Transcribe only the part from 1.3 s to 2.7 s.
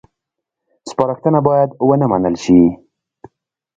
باید ونه منل شي